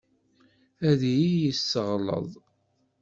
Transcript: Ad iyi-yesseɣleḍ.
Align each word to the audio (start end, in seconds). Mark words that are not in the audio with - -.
Ad 0.89 1.01
iyi-yesseɣleḍ. 1.11 2.29